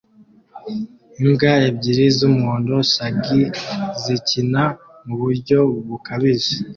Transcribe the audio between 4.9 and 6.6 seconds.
muburyo bukabije